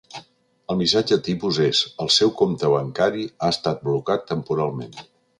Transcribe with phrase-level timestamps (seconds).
[0.73, 4.97] El missatge tipus és El seu compte bancari ha estat blocat temporalment.